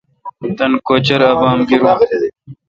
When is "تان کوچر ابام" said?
0.57-1.59